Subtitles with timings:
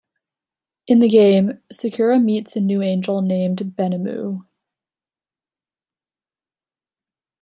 [0.87, 4.45] In the game, Sakura meets a new angel named Benomu.